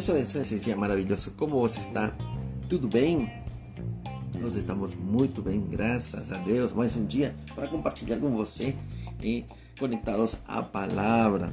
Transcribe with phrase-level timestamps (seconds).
[0.00, 1.30] Abençoe esse dia maravilhoso.
[1.32, 2.10] Como você está?
[2.70, 3.30] Tudo bem?
[4.40, 6.72] Nós estamos muito bem, graças a Deus.
[6.72, 8.74] Mais um dia para compartilhar com você
[9.22, 9.44] e
[9.78, 11.52] conectados à palavra.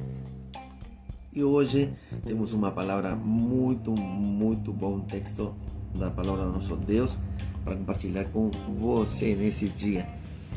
[1.30, 1.92] E hoje
[2.24, 5.54] temos uma palavra muito, muito bom texto
[5.94, 7.18] da palavra do nosso Deus
[7.62, 10.08] para compartilhar com você nesse dia.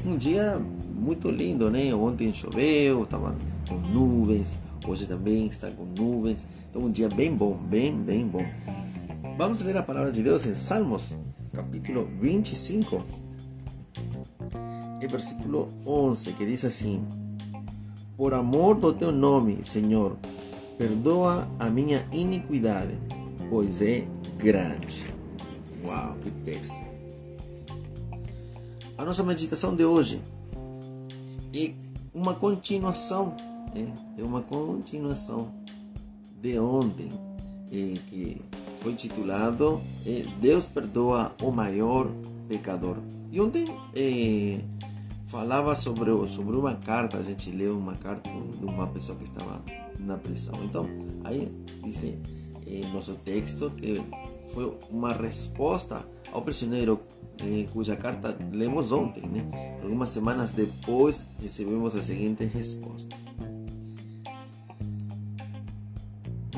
[0.06, 1.94] Um dia muito lindo, né?
[1.94, 3.36] Ontem choveu, estava
[3.68, 6.48] com nuvens, hoje também está com nuvens.
[6.70, 8.46] Então, um dia bem bom, bem, bem bom.
[9.38, 11.16] Vamos ler a palavra de Deus em Salmos,
[11.54, 13.04] capítulo 25,
[15.02, 17.06] e versículo 11, que diz assim:
[18.16, 20.18] Por amor do teu nome, Senhor,
[20.78, 22.98] perdoa a minha iniquidade,
[23.50, 24.06] pois é
[24.38, 25.06] grande.
[25.84, 26.80] Uau, que texto!
[28.98, 30.22] A nossa meditação de hoje
[31.54, 31.72] é
[32.14, 33.36] uma continuação?
[33.76, 35.52] É uma continuação
[36.42, 37.10] de ontem,
[37.72, 38.42] é, que
[38.82, 42.10] foi titulado é, Deus perdoa o maior
[42.48, 42.98] pecador.
[43.32, 44.60] E ontem é,
[45.28, 49.62] falava sobre, sobre uma carta, a gente leu uma carta de uma pessoa que estava
[50.00, 50.56] na prisão.
[50.64, 50.88] Então,
[51.24, 51.52] aí
[52.68, 54.02] é, nosso texto que
[54.54, 57.00] foi uma resposta ao prisioneiro
[57.42, 59.24] eh, cuja carta lemos ontem.
[59.28, 59.80] Né?
[59.82, 63.16] Algumas semanas depois recebemos a seguinte resposta.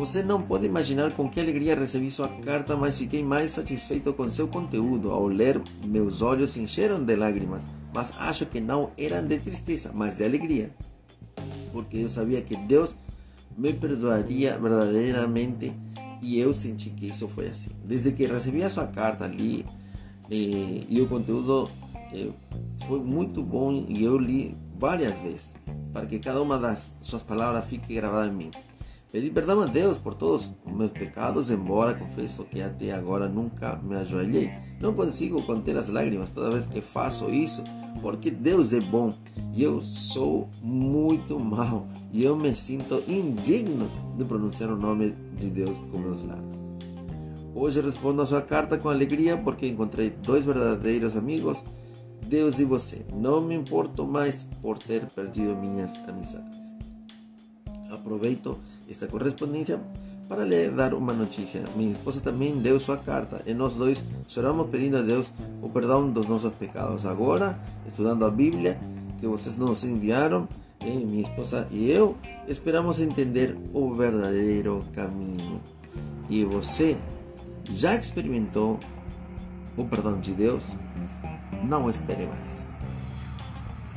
[0.04, 4.30] Você não pode imaginar com que alegria recebi sua carta, mas fiquei mais satisfeito com
[4.30, 5.12] seu conteúdo.
[5.12, 7.64] Ao ler, meus olhos se encheram de lágrimas,
[7.96, 10.76] mas acho que não eram de tristeza, mas de alegria.
[11.72, 12.98] Porque eu sabia que Deus
[13.58, 15.72] me perdoaria verdadeiramente
[16.22, 17.72] e eu senti que isso foi assim.
[17.86, 19.66] Desde que recebi a sua carta ali
[20.30, 21.72] e, e o conteúdo
[22.14, 22.28] eh,
[22.90, 25.50] foi muito bom e eu li várias vezes
[25.94, 28.52] para que cada uma das suas palavras fique gravada em mim.
[29.14, 33.76] Pedi perdão a Deus por todos os meus pecados, embora confesso que até agora nunca
[33.76, 34.52] me ajoelhei.
[34.82, 37.64] Não consigo conter as lágrimas toda vez que faço isso,
[38.02, 39.14] porque Deus é bom
[39.54, 43.88] e eu sou muito mau e eu me sinto indigno
[44.18, 46.58] de pronunciar o nome de Deus com meus lábios.
[47.54, 51.64] Hoje respondo a sua carta com alegria porque encontrei dois verdadeiros amigos,
[52.28, 53.06] Deus e você.
[53.14, 56.58] Não me importo mais por ter perdido minhas amizades.
[57.92, 58.58] Aproveito
[58.90, 59.80] esta correspondência
[60.28, 61.64] para lhe dar uma notícia.
[61.76, 66.10] Minha esposa também deu sua carta e nós dois choramos pedindo a Deus o perdão
[66.10, 67.06] dos nossos pecados.
[67.06, 68.80] Agora, estudando a Bíblia
[69.20, 70.48] que vocês nos enviaram,
[70.84, 72.18] minha esposa e eu
[72.48, 75.62] esperamos entender o verdadeiro caminho.
[76.30, 76.98] E você
[77.70, 78.80] já experimentou
[79.78, 80.64] o perdão de Deus?
[81.64, 82.66] Não espere mais.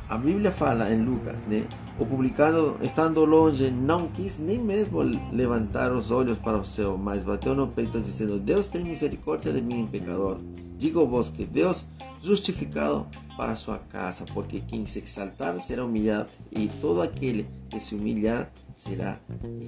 [0.09, 1.67] A Bíblia fala em Lucas, né?
[1.99, 4.99] O publicano, estando longe, não quis nem mesmo
[5.31, 9.61] levantar os olhos para o céu, mas bateu no peito, dizendo: Deus tem misericórdia de
[9.61, 10.37] mim, pecador.
[10.77, 11.87] Digo-vos que Deus
[12.21, 17.95] justificado para sua casa, porque quem se exaltar será humilhado, e todo aquele que se
[17.95, 19.17] humilhar será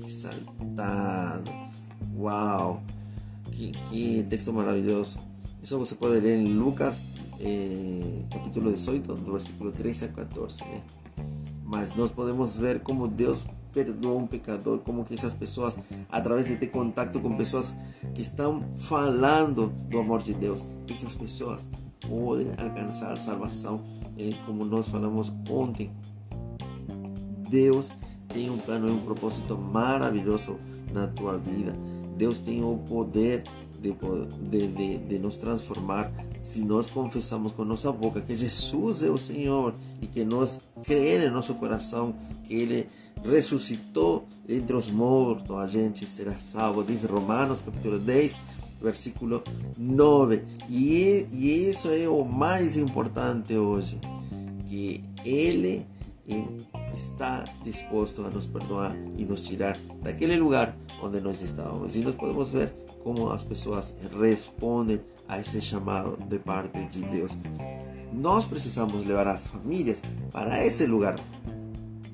[0.06, 1.51] exaltado.
[3.51, 5.19] Que, que texto maravilhoso!
[5.63, 7.03] Isso você pode ler em Lucas,
[7.39, 10.63] eh, capítulo 18, do versículo 13 a 14.
[10.63, 10.81] Né?
[11.69, 15.78] Mas nós podemos ver como Deus perdoa um pecador, como que essas pessoas,
[16.09, 17.75] através de ter contato com pessoas
[18.16, 21.62] que estão falando do amor de Deus, essas pessoas
[22.02, 23.81] podem alcançar salvação,
[24.18, 25.91] eh, como nós falamos ontem.
[27.47, 27.91] Deus
[28.30, 30.57] tem um plano e um propósito maravilhoso
[30.91, 31.75] na tua vida.
[32.18, 33.44] Deus tem o poder
[33.80, 33.94] de,
[34.50, 39.18] de, de, de, nos transformar se nós confessamos com nossa boca que Jesus é o
[39.18, 42.13] Senhor e que nós cremos em nosso coração
[42.45, 42.87] que Ele
[43.23, 46.83] ressuscitou entre os mortos, a gente será salvo.
[46.83, 48.38] Diz Romanos capítulo 10,
[48.81, 49.43] versículo
[49.77, 50.43] 9.
[50.69, 53.99] E, e isso é o mais importante hoje,
[54.67, 55.85] que Ele
[56.95, 61.95] está disposto a nos perdoar e nos tirar daquele lugar onde nós estávamos.
[61.95, 62.71] E nós podemos ver
[63.03, 67.31] como as pessoas respondem a esse chamado de parte de Deus.
[68.13, 70.01] Nós precisamos levar as famílias
[70.31, 71.15] para esse lugar.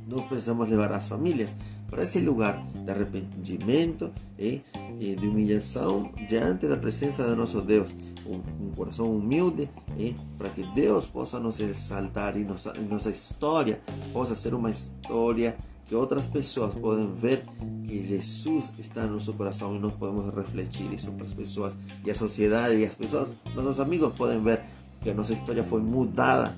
[0.08, 1.56] Nós precisamos levar as famílias
[1.90, 4.62] para esse lugar de arrependimento e,
[5.00, 7.94] e de humilhação diante da presença de nosso Deus.
[8.26, 13.80] Um, um coração humilde e para que Deus possa nos exaltar e nossa, nossa história
[14.12, 15.56] possa ser uma história
[15.88, 17.46] que outras pessoas podem ver
[17.84, 22.10] que Jesus está no nosso coração e nós podemos refletir isso para as pessoas e
[22.10, 24.62] a sociedade e as pessoas, nossos amigos podem ver
[25.06, 26.52] que a nossa história foi mudada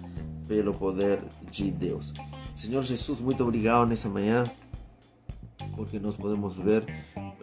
[0.48, 1.20] pelo poder
[1.52, 2.14] de Deus.
[2.56, 4.46] Senhor Jesus, muito obrigado nessa manhã
[5.76, 6.86] porque nós podemos ver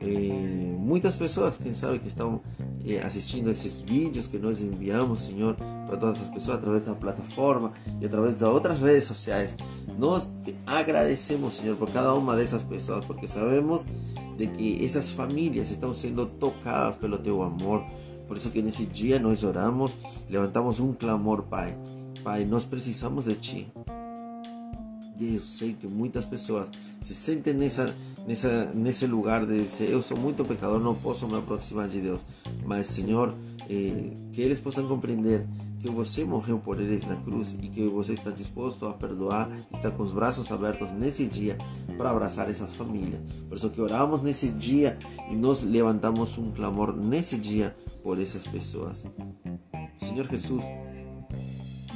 [0.01, 2.41] eh, muitas pessoas, quem sabe, que estão
[2.87, 5.55] eh, assistindo esses vídeos que nós enviamos, Senhor,
[5.87, 9.55] para todas as pessoas através da plataforma e através de outras redes sociais.
[9.99, 13.83] Nós te agradecemos, Senhor, por cada uma dessas pessoas, porque sabemos
[14.39, 17.85] de que essas famílias estão sendo tocadas pelo teu amor.
[18.35, 19.97] Por isso que nesse dia nós oramos,
[20.29, 21.79] levantamos um clamor, Pai.
[22.25, 23.73] Pai, nós precisamos de Ti.
[25.21, 26.67] Eu sei que muitas pessoas
[27.01, 27.95] se sentem nessa,
[28.27, 32.19] nessa, nesse lugar de dizer: Eu sou muito pecador, não posso me aproximar de Deus.
[32.65, 33.33] Mas, Senhor,
[33.71, 35.47] eh, que eles possam compreender
[35.81, 39.93] que você morreu por eles na cruz e que você está disposto a perdoar está
[39.93, 41.57] com os braços abertos nesse dia
[41.97, 43.21] para abraçar essas famílias.
[43.49, 44.99] Por isso que oramos nesse dia
[45.31, 49.05] e nós levantamos um clamor nesse dia por essas pessoas.
[49.97, 50.63] Senhor Jesus,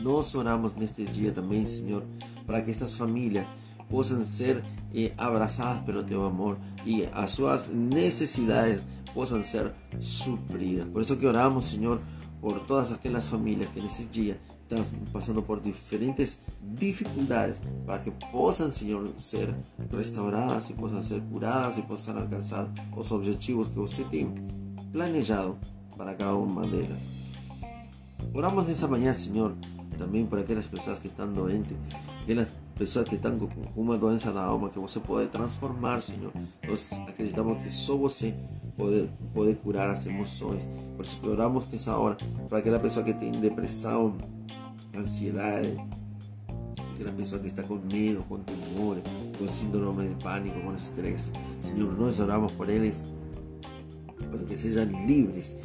[0.03, 2.03] nós oramos neste dia também, Senhor,
[2.47, 3.47] para que estas famílias
[3.91, 4.65] possam ser
[4.95, 9.71] eh, abraçadas pelo teu amor e as suas necessidades possam ser
[10.01, 10.89] supridas.
[10.89, 12.01] Por isso que oramos, Senhor,
[12.41, 18.71] por todas aquelas famílias que nesse dia estão passando por diferentes dificuldades para que possam,
[18.71, 19.55] Senhor, ser
[19.91, 24.33] restauradas e possam ser curadas e possam alcançar os objetivos que você tem
[24.93, 25.59] planejado
[25.99, 26.97] para cada uma delas.
[28.33, 29.55] Oramos nessa manhã, Senhor,
[29.99, 31.77] também por aquelas pessoas que estão doentes,
[32.23, 36.33] aquelas pessoas que estão com uma doença da alma que você pode transformar, Senhor.
[36.67, 38.33] Nós acreditamos que só você
[38.77, 40.69] pode, pode curar as emoções.
[40.97, 42.17] Por isso que oramos nessa hora
[42.49, 44.17] para aquela pessoa que tem depressão,
[44.95, 45.77] ansiedade,
[46.95, 48.99] aquela pessoa que está com medo, com temor,
[49.37, 51.33] com síndrome de pânico, com estresse.
[51.63, 53.03] Senhor, nós oramos por eles
[54.31, 55.57] para que sejam livres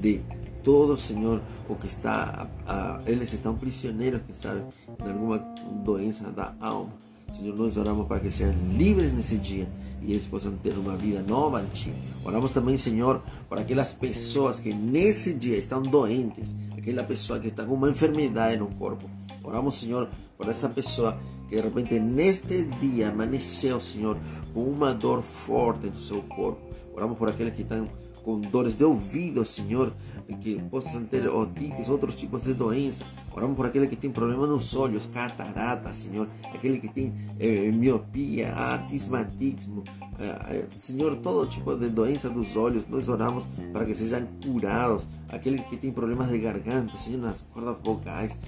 [0.00, 0.20] de
[0.62, 4.62] todo, Senhor, o que está, a, eles estão prisioneiros, que sabe,
[5.04, 5.38] em alguma
[5.84, 6.92] doença da alma.
[7.32, 9.66] Senhor, nós oramos para que sejam livres nesse dia
[10.02, 11.92] e eles possam ter uma vida nova em Ti.
[12.24, 17.64] Oramos também, Senhor, para aquelas pessoas que nesse dia estão doentes, aquela pessoa que está
[17.64, 19.08] com uma enfermidade no corpo.
[19.42, 21.16] Oramos, Senhor, por essa pessoa
[21.48, 24.18] que de repente neste dia amanheceu, Senhor,
[24.52, 26.60] com uma dor forte no seu corpo.
[26.94, 27.88] Oramos por aqueles que estão
[28.22, 29.92] com dores de ouvido, Senhor,
[30.40, 33.04] que possam ter otites, outros tipos de doença.
[33.34, 38.52] Oramos por aquele que tem problema nos olhos, catarata, Senhor, aquele que tem eh, miopia,
[38.54, 39.82] astigmatismo,
[40.18, 45.04] eh, Senhor, todo tipo de doença dos olhos, nós oramos para que sejam curados.
[45.30, 48.38] Aquele que tem problemas de garganta, Senhor, nas cordas vocais,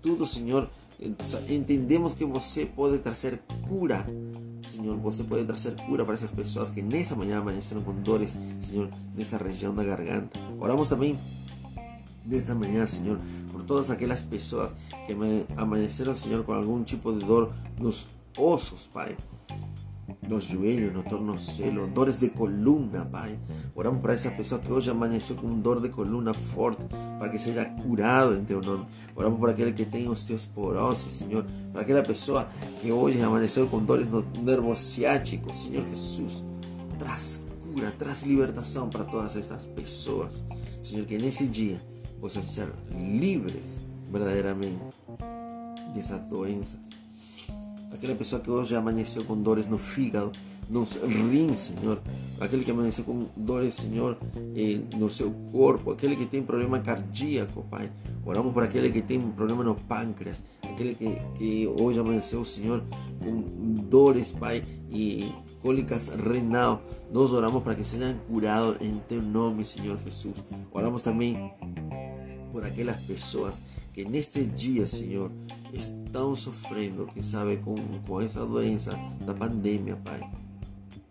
[0.00, 0.68] tudo, Senhor,
[1.48, 4.06] entendemos que você pode trazer cura
[4.68, 8.88] Senhor, você pode trazer cura para essas pessoas que nessa manhã amanheceram com dores, Senhor,
[9.14, 10.38] nessa região da garganta.
[10.60, 11.18] Oramos também
[12.24, 13.18] nessa manhã, Senhor,
[13.50, 14.72] por todas aquelas pessoas
[15.06, 15.16] que
[15.56, 18.06] amanheceram, Senhor, com algum tipo de dor nos
[18.36, 19.16] ossos, Pai
[20.26, 23.38] nos joelhos, no tornozelo, dores de coluna, Pai.
[23.74, 26.84] Oramos para essa pessoa que hoje amanheceu com dor de coluna forte,
[27.18, 28.86] para que seja curado em Teu nome.
[29.14, 31.44] Oramos por aquele que tem osteoporose, Senhor.
[31.72, 32.48] Para aquela pessoa
[32.80, 36.44] que hoje amanheceu com dores no nervo ciático, Senhor Jesus.
[36.98, 40.44] Traz cura, traz libertação para todas estas pessoas.
[40.82, 41.80] Senhor, que nesse dia
[42.20, 43.80] possam ser livres
[44.10, 44.78] verdadeiramente
[45.94, 46.78] dessas doenças
[47.92, 50.32] aquela pessoa que hoje amanheceu com dores no fígado,
[50.68, 51.98] nos rins, Senhor,
[52.38, 54.18] aquele que amanheceu com dores, Senhor,
[54.96, 57.90] no seu corpo, aquele que tem problema cardíaco, Pai.
[58.24, 62.82] Oramos por aquele que tem problema no pâncreas, aquele que, que hoje amanheceu, Senhor,
[63.18, 63.40] com
[63.88, 66.82] dores, Pai, e cólicas renal.
[67.10, 70.34] Nós oramos para que sejam curados em Teu nome, Senhor Jesus.
[70.70, 71.50] Oramos também
[72.52, 75.30] por aquelas pessoas que neste dia, Senhor,
[75.72, 77.74] estão sofrendo, que sabe, com,
[78.06, 78.92] com essa doença
[79.24, 80.20] da pandemia, Pai.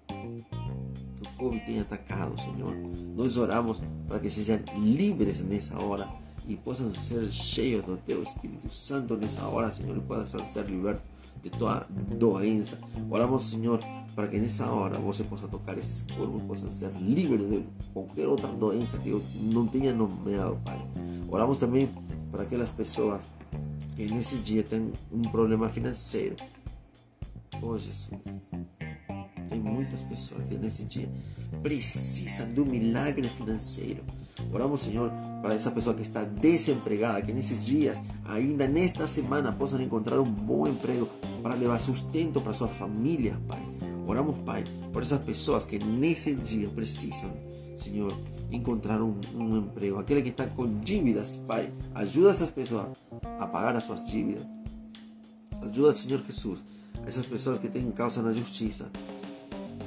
[0.07, 2.75] Que o Covid tenha atacado, Senhor.
[3.15, 6.07] Nós oramos para que sejam livres nessa hora
[6.47, 11.03] e possam ser cheios do Teu Espírito Santo nessa hora, Senhor, e possam ser libertos
[11.43, 11.85] de toda
[12.17, 12.79] doença.
[13.09, 13.79] Oramos, Senhor,
[14.15, 18.47] para que nessa hora você possa tocar esses corpos, possam ser livres de qualquer outra
[18.47, 20.79] doença que eu não tenha nomeado, Pai.
[21.29, 21.89] Oramos também
[22.31, 23.21] para aquelas pessoas
[23.97, 26.35] que nesse dia têm um problema financeiro.
[27.59, 28.11] Oh Jesus,
[29.49, 31.09] tem muitas pessoas que nesse dia
[31.63, 34.03] precisam do milagre financeiro.
[34.53, 35.11] Oramos, Senhor,
[35.41, 40.31] para essa pessoa que está desempregada, que nesses dias, ainda nesta semana, possam encontrar um
[40.31, 41.09] bom emprego
[41.41, 43.65] para levar sustento para sua família, Pai.
[44.05, 44.63] Oramos, Pai,
[44.93, 47.33] por essas pessoas que nesse dia precisam
[47.77, 48.12] Senhor,
[48.51, 50.00] encontrar um, um emprego.
[50.00, 52.98] Aquele que está com dívidas, Pai, ajuda essas pessoas
[53.39, 54.46] a pagar as suas dívidas.
[55.62, 56.60] Ajuda, Senhor Jesus,
[57.05, 58.89] essas pessoas que têm causa na justiça.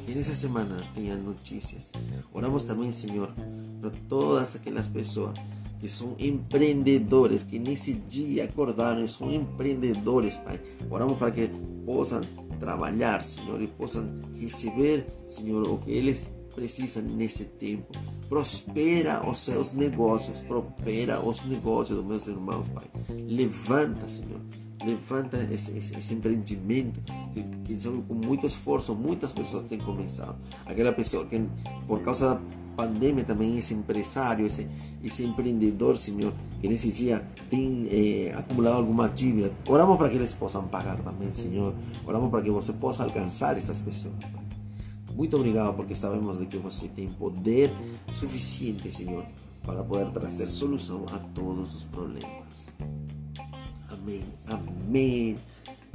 [0.07, 1.93] que nessa semana tenha notícias.
[2.33, 3.33] Oramos também, Senhor,
[3.81, 5.39] para todas aquelas pessoas
[5.79, 10.61] que são empreendedores, que nesse dia acordaram são empreendedores, Pai.
[10.91, 11.49] Oramos para que
[11.87, 12.21] possam
[12.59, 14.07] trabalhar, Senhor, e possam
[14.39, 17.93] receber, Senhor, o que eles precisam nesse tempo.
[18.29, 22.85] Prospera os seus negócios, prospera os negócios dos meus irmãos, Pai.
[23.09, 24.41] Levanta, Senhor.
[24.85, 27.01] Levanta esse, esse, esse empreendimento
[27.35, 30.37] que, que com muito esforço, muitas pessoas têm começado.
[30.65, 31.43] Aquela pessoa que,
[31.87, 32.41] por causa da
[32.77, 34.67] pandemia também esse empresário, esse,
[35.05, 39.53] esse empreendedor, Senhor, que nesse dia tem eh, acumulado alguma dívida.
[39.69, 41.75] Oramos para que eles possam pagar também, Senhor.
[42.07, 44.15] Oramos para que você possa alcançar essas pessoas.
[45.21, 47.71] Muito obrigado porque sabemos de que você tem poder
[48.15, 49.23] suficiente, Senhor,
[49.63, 52.75] para poder trazer solução a todos os problemas.
[53.91, 54.25] Amém.
[54.47, 55.37] Amém.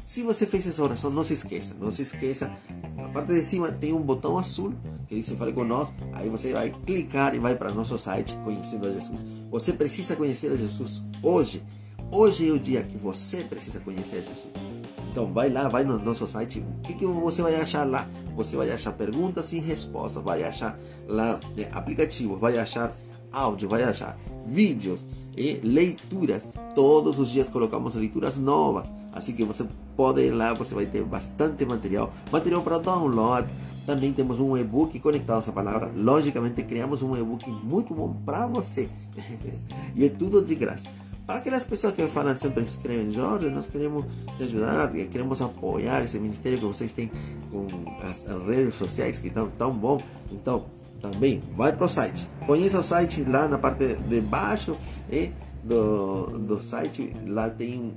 [0.05, 2.55] Se você fez essa oração, não se esqueça, não se esqueça.
[2.96, 4.75] Na parte de cima tem um botão azul
[5.08, 5.96] que diz Fale Conosco.
[6.13, 9.25] Aí você vai clicar e vai para nosso site Conhecendo a Jesus.
[9.50, 11.63] Você precisa conhecer a Jesus hoje.
[12.12, 14.75] Hoje é o dia que você precisa conhecer a Jesus.
[15.15, 16.60] Então vai lá, vai no nosso site.
[16.60, 18.05] O que, que você vai achar lá?
[18.36, 22.91] Você vai achar perguntas e respostas, vai achar lá né, aplicativos, vai achar
[23.31, 25.05] áudio, vai achar vídeos
[25.38, 26.50] e leituras.
[26.75, 28.89] Todos os dias colocamos leituras novas.
[29.13, 32.13] Assim que você pode ir lá, você vai ter bastante material.
[32.29, 33.48] Material para download.
[33.86, 35.93] Também temos um e-book conectado a essa palavra.
[35.95, 38.89] Logicamente, criamos um e-book muito bom para você.
[39.95, 40.89] e é tudo de graça.
[41.25, 44.05] Para aquelas pessoas que falam sempre escrevem, Jorge, nós queremos
[44.38, 47.10] te ajudar, queremos apoiar esse ministério que vocês têm
[47.51, 47.65] com
[48.08, 49.98] as redes sociais que estão tão bom.
[50.32, 50.65] Então,
[51.01, 52.27] também vai para o site.
[52.46, 54.77] Conheça o site lá na parte de baixo
[55.12, 55.32] e
[55.63, 57.96] do, do site lá tem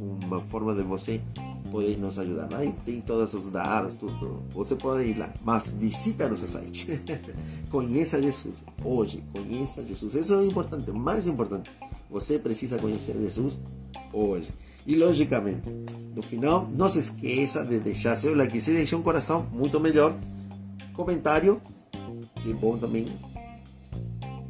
[0.00, 1.20] um, uma forma de você
[1.70, 2.48] poder nos ajudar.
[2.50, 4.42] Lá tem todos os dados, tudo.
[4.50, 7.00] Você pode ir lá, mas visita nosso site.
[7.70, 10.14] conheça Jesus hoje, conheça Jesus.
[10.14, 11.70] Isso é importante, mais importante.
[12.10, 13.58] Você precisa conhecer Jesus
[14.12, 14.50] hoje.
[14.86, 15.68] E logicamente,
[16.14, 18.60] no final, não se esqueça de deixar seu like.
[18.60, 20.14] Se deixar um coração, muito melhor.
[20.92, 21.60] Comentário,
[22.42, 23.06] que é bom também.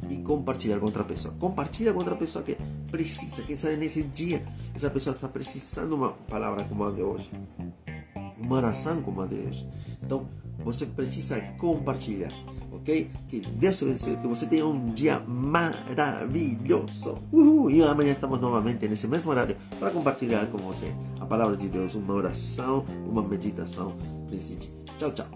[0.09, 1.33] E compartilhar com outra pessoa.
[1.39, 2.57] Compartilha com outra pessoa que
[2.91, 4.45] precisa, quem sabe nesse dia,
[4.75, 7.31] essa pessoa está precisando uma palavra como a de hoje.
[8.37, 9.67] Uma oração como a de hoje.
[10.03, 10.27] Então,
[10.63, 12.31] você precisa compartilhar
[12.75, 13.09] ok?
[13.27, 17.17] Que Deus te abençoe, que você tenha um dia maravilhoso.
[17.31, 17.71] Uhul.
[17.71, 21.95] E amanhã estamos novamente nesse mesmo horário para compartilhar com você a palavra de Deus,
[21.95, 23.95] uma oração, uma meditação
[24.29, 24.71] desse dia.
[24.97, 25.27] Tchau, tchau.